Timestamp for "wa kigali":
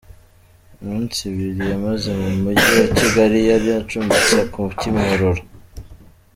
2.79-3.39